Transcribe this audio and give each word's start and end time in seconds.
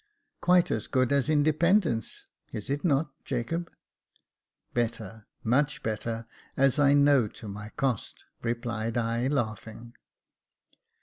"Quite 0.41 0.71
as 0.71 0.87
good 0.87 1.11
as 1.11 1.29
independence; 1.29 2.25
is 2.51 2.71
it 2.71 2.83
not, 2.83 3.11
Jacob 3.23 3.69
.''""Better, 4.73 5.27
much 5.43 5.83
better, 5.83 6.25
as 6.57 6.79
I 6.79 6.95
know 6.95 7.27
to 7.27 7.47
my 7.47 7.69
cost," 7.77 8.23
replied 8.41 8.97
I, 8.97 9.27
laughing. 9.27 9.93